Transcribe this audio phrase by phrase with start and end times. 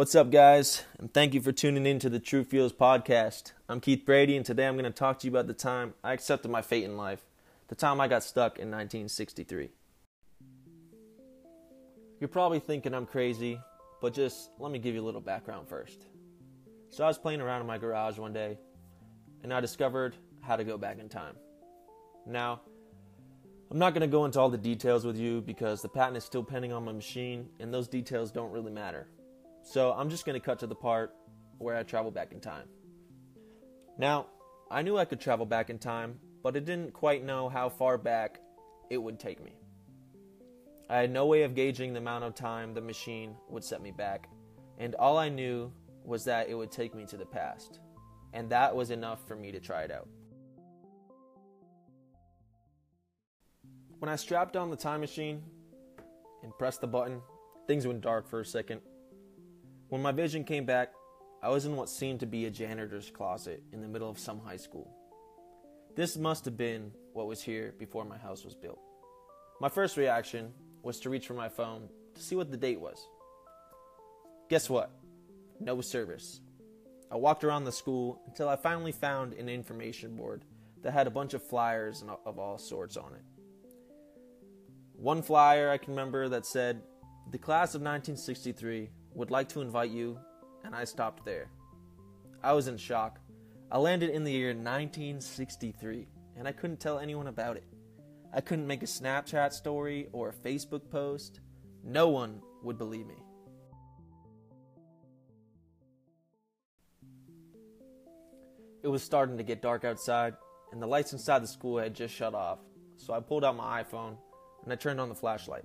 [0.00, 0.84] What's up, guys?
[0.98, 3.52] And thank you for tuning in to the True Feels podcast.
[3.68, 6.14] I'm Keith Brady, and today I'm going to talk to you about the time I
[6.14, 7.20] accepted my fate in life,
[7.68, 9.68] the time I got stuck in 1963.
[12.18, 13.60] You're probably thinking I'm crazy,
[14.00, 16.06] but just let me give you a little background first.
[16.88, 18.56] So, I was playing around in my garage one day,
[19.42, 21.36] and I discovered how to go back in time.
[22.24, 22.62] Now,
[23.70, 26.24] I'm not going to go into all the details with you because the patent is
[26.24, 29.06] still pending on my machine, and those details don't really matter.
[29.62, 31.14] So I'm just going to cut to the part
[31.58, 32.66] where I travel back in time.
[33.98, 34.26] Now,
[34.70, 37.98] I knew I could travel back in time, but I didn't quite know how far
[37.98, 38.40] back
[38.88, 39.56] it would take me.
[40.88, 43.92] I had no way of gauging the amount of time the machine would set me
[43.92, 44.28] back,
[44.78, 45.70] and all I knew
[46.04, 47.78] was that it would take me to the past,
[48.32, 50.08] and that was enough for me to try it out.
[53.98, 55.42] When I strapped on the time machine
[56.42, 57.20] and pressed the button,
[57.66, 58.80] things went dark for a second.
[59.90, 60.92] When my vision came back,
[61.42, 64.38] I was in what seemed to be a janitor's closet in the middle of some
[64.38, 64.88] high school.
[65.96, 68.78] This must have been what was here before my house was built.
[69.60, 70.52] My first reaction
[70.84, 73.04] was to reach for my phone to see what the date was.
[74.48, 74.92] Guess what?
[75.58, 76.40] No service.
[77.10, 80.44] I walked around the school until I finally found an information board
[80.82, 83.24] that had a bunch of flyers of all sorts on it.
[84.92, 86.80] One flyer I can remember that said,
[87.32, 90.18] The class of 1963 would like to invite you,
[90.64, 91.50] and I stopped there.
[92.42, 93.20] I was in shock.
[93.70, 97.64] I landed in the year 1963, and I couldn't tell anyone about it.
[98.32, 101.40] I couldn't make a Snapchat story or a Facebook post.
[101.84, 103.16] No one would believe me.
[108.82, 110.34] It was starting to get dark outside,
[110.72, 112.60] and the lights inside the school had just shut off,
[112.96, 114.16] so I pulled out my iPhone
[114.62, 115.64] and I turned on the flashlight.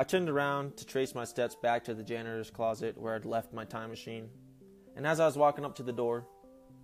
[0.00, 3.52] I turned around to trace my steps back to the janitor's closet where I'd left
[3.52, 4.28] my time machine,
[4.94, 6.24] and as I was walking up to the door,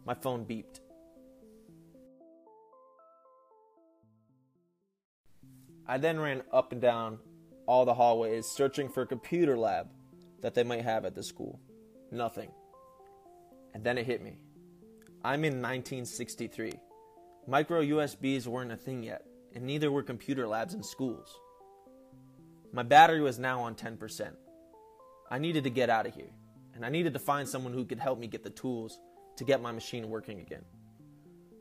[0.04, 0.80] my phone beeped.
[5.86, 7.20] I then ran up and down
[7.66, 9.86] all the hallways searching for a computer lab
[10.40, 11.60] that they might have at the school.
[12.10, 12.50] Nothing.
[13.74, 14.38] And then it hit me.
[15.22, 16.72] I'm in 1963.
[17.46, 19.24] Micro USBs weren't a thing yet,
[19.54, 21.38] and neither were computer labs in schools.
[22.74, 24.32] My battery was now on 10%.
[25.30, 26.32] I needed to get out of here,
[26.74, 28.98] and I needed to find someone who could help me get the tools
[29.36, 30.64] to get my machine working again.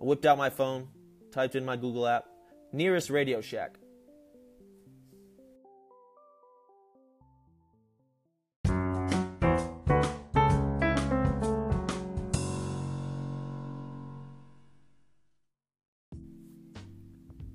[0.02, 0.88] I whipped out my phone,
[1.32, 2.26] typed in my Google app,
[2.72, 3.78] nearest Radio Shack.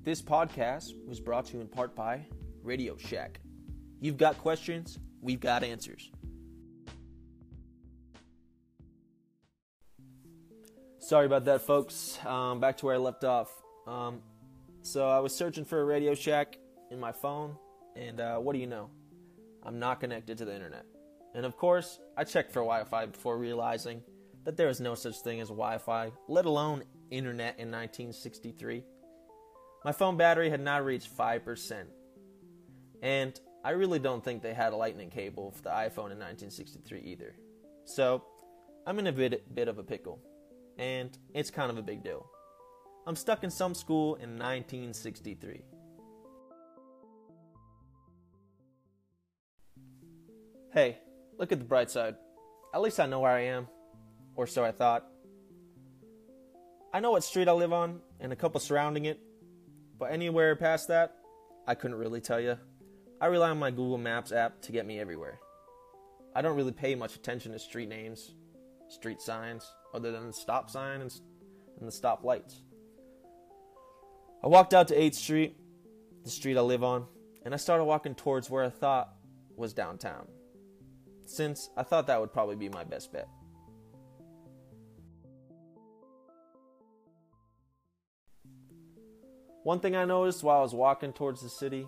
[0.05, 2.25] This podcast was brought to you in part by
[2.63, 3.41] Radio Shack.
[3.99, 6.11] You've got questions, we've got answers.
[10.99, 12.19] Sorry about that, folks.
[12.25, 13.51] Um, back to where I left off.
[13.87, 14.21] Um,
[14.81, 16.57] so I was searching for a Radio Shack
[16.91, 17.55] in my phone,
[17.95, 18.89] and uh, what do you know?
[19.63, 20.85] I'm not connected to the internet.
[21.35, 24.01] And of course, I checked for Wi Fi before realizing
[24.45, 28.83] that there is no such thing as Wi Fi, let alone internet in 1963.
[29.83, 31.85] My phone battery had not reached 5%.
[33.01, 37.01] And I really don't think they had a lightning cable for the iPhone in 1963
[37.01, 37.35] either.
[37.85, 38.23] So,
[38.87, 40.19] I'm in a bit, bit of a pickle.
[40.77, 42.25] And it's kind of a big deal.
[43.05, 45.61] I'm stuck in some school in 1963.
[50.71, 50.99] Hey,
[51.37, 52.15] look at the bright side.
[52.73, 53.67] At least I know where I am.
[54.35, 55.05] Or so I thought.
[56.93, 59.19] I know what street I live on and a couple surrounding it,
[59.97, 61.15] but anywhere past that,
[61.67, 62.57] I couldn't really tell you.
[63.21, 65.39] I rely on my Google Maps app to get me everywhere.
[66.33, 68.31] I don't really pay much attention to street names,
[68.87, 71.13] street signs, other than the stop sign and,
[71.79, 72.61] and the stop lights.
[74.41, 75.57] I walked out to 8th Street,
[76.23, 77.07] the street I live on,
[77.43, 79.13] and I started walking towards where I thought
[79.57, 80.27] was downtown,
[81.25, 83.27] since I thought that would probably be my best bet.
[89.63, 91.85] One thing I noticed while I was walking towards the city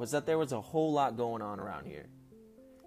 [0.00, 2.06] was that there was a whole lot going on around here.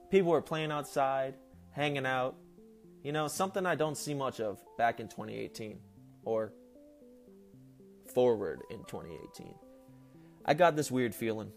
[0.09, 1.35] People were playing outside,
[1.69, 2.35] hanging out.
[3.03, 5.77] You know, something I don't see much of back in 2018
[6.25, 6.53] or
[8.15, 9.53] forward in 2018.
[10.43, 11.51] I got this weird feeling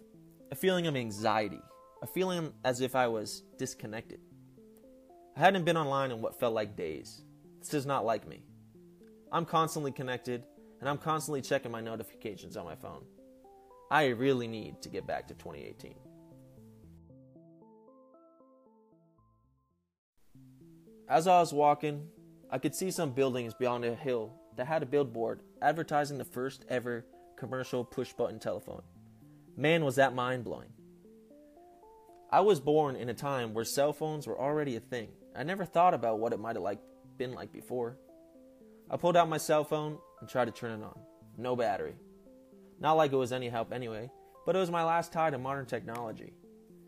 [0.51, 1.63] a feeling of anxiety,
[2.03, 4.21] a feeling as if I was disconnected.
[5.37, 7.23] I hadn't been online in what felt like days.
[7.61, 8.45] This is not like me.
[9.33, 10.45] I'm constantly connected,
[10.81, 13.07] and I'm constantly checking my notifications on my phone.
[13.91, 15.95] I really need to get back to 2018.
[21.09, 22.09] As I was walking,
[22.51, 26.65] I could see some buildings beyond a hill that had a billboard advertising the first
[26.69, 27.07] ever
[27.37, 28.83] commercial push button telephone.
[29.57, 30.71] Man, was that mind blowing.
[32.31, 35.09] I was born in a time where cell phones were already a thing.
[35.37, 36.81] I never thought about what it might have like
[37.17, 37.99] been like before.
[38.91, 40.99] I pulled out my cell phone and tried to turn it on.
[41.39, 41.95] No battery.
[42.79, 44.11] Not like it was any help anyway,
[44.45, 46.35] but it was my last tie to modern technology.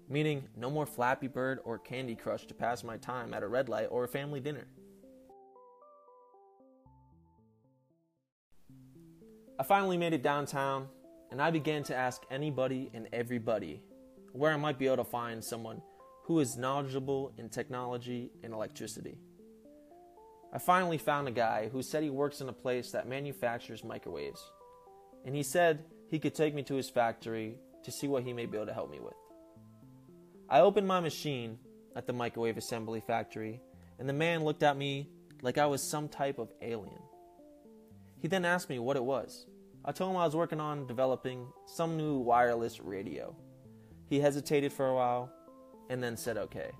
[0.08, 3.68] Meaning, no more Flappy Bird or Candy Crush to pass my time at a red
[3.68, 4.66] light or a family dinner.
[9.58, 10.88] I finally made it downtown,
[11.30, 13.82] and I began to ask anybody and everybody
[14.32, 15.82] where I might be able to find someone
[16.24, 19.18] who is knowledgeable in technology and electricity.
[20.52, 24.40] I finally found a guy who said he works in a place that manufactures microwaves,
[25.24, 28.46] and he said he could take me to his factory to see what he may
[28.46, 29.14] be able to help me with.
[30.48, 31.58] I opened my machine
[31.94, 33.60] at the microwave assembly factory,
[33.98, 35.10] and the man looked at me
[35.42, 37.02] like I was some type of alien.
[38.20, 39.46] He then asked me what it was.
[39.84, 43.36] I told him I was working on developing some new wireless radio.
[44.08, 45.30] He hesitated for a while
[45.88, 46.70] and then said okay,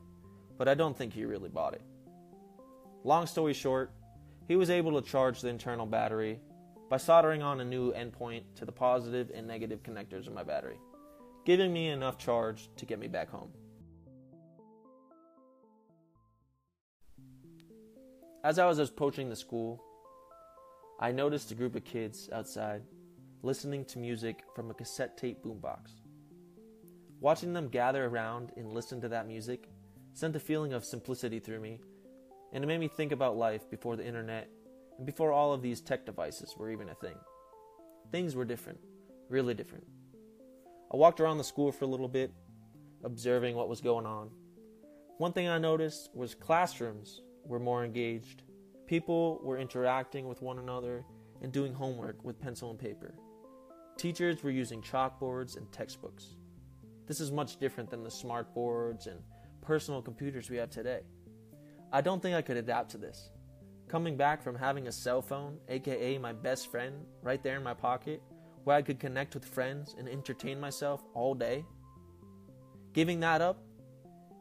[0.57, 1.83] but I don't think he really bought it.
[3.05, 3.93] Long story short,
[4.49, 6.41] he was able to charge the internal battery
[6.89, 10.79] by soldering on a new endpoint to the positive and negative connectors of my battery,
[11.45, 13.51] giving me enough charge to get me back home.
[18.45, 19.83] As I was approaching the school,
[21.01, 22.83] I noticed a group of kids outside
[23.43, 25.91] listening to music from a cassette tape boombox.
[27.21, 29.69] Watching them gather around and listen to that music
[30.13, 31.81] sent a feeling of simplicity through me,
[32.53, 34.49] and it made me think about life before the internet
[34.99, 37.17] and before all of these tech devices were even a thing.
[38.13, 38.79] Things were different,
[39.31, 39.87] really different.
[40.93, 42.33] I walked around the school for a little bit,
[43.05, 44.31] observing what was going on.
[45.19, 48.43] One thing I noticed was classrooms were more engaged.
[48.87, 51.05] People were interacting with one another
[51.43, 53.15] and doing homework with pencil and paper.
[53.97, 56.37] Teachers were using chalkboards and textbooks.
[57.07, 59.21] This is much different than the smart boards and
[59.61, 61.01] personal computers we have today.
[61.93, 63.31] I don't think I could adapt to this.
[63.89, 67.73] Coming back from having a cell phone, aka my best friend, right there in my
[67.73, 68.23] pocket,
[68.65, 71.65] where I could connect with friends and entertain myself all day,
[72.93, 73.63] giving that up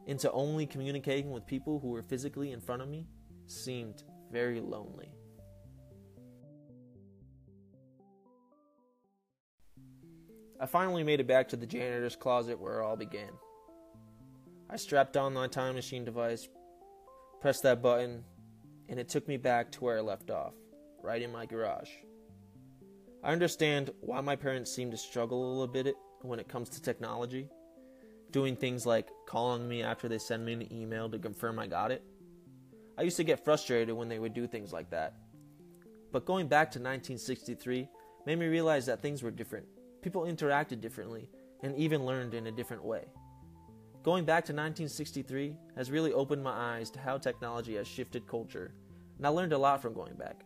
[0.06, 3.06] into only communicating with people who were physically in front of me
[3.46, 5.10] seemed very lonely.
[10.60, 13.30] I finally made it back to the janitor's closet where it all began.
[14.68, 16.48] I strapped on my time machine device,
[17.40, 18.24] pressed that button,
[18.88, 20.54] and it took me back to where I left off,
[21.02, 21.90] right in my garage.
[23.22, 26.82] I understand why my parents seem to struggle a little bit when it comes to
[26.82, 27.48] technology,
[28.30, 31.90] doing things like calling me after they send me an email to confirm I got
[31.90, 32.02] it.
[32.96, 35.14] I used to get frustrated when they would do things like that.
[36.12, 37.88] But going back to 1963
[38.26, 39.66] made me realize that things were different.
[40.02, 41.28] People interacted differently
[41.62, 43.04] and even learned in a different way.
[44.04, 48.72] Going back to 1963 has really opened my eyes to how technology has shifted culture,
[49.16, 50.44] and I learned a lot from going back.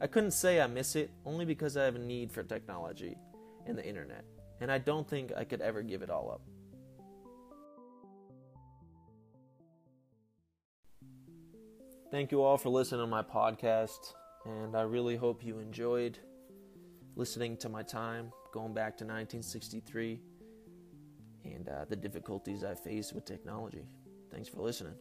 [0.00, 3.16] I couldn't say I miss it only because I have a need for technology
[3.66, 4.24] and the internet,
[4.60, 6.42] and I don't think I could ever give it all up.
[12.10, 14.12] Thank you all for listening to my podcast,
[14.44, 16.18] and I really hope you enjoyed
[17.16, 20.20] listening to my time going back to 1963
[21.44, 23.86] and uh, the difficulties I faced with technology.
[24.30, 24.94] Thanks for listening.